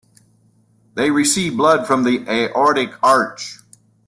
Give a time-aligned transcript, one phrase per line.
[0.95, 3.59] They receive blood from the aortic arch.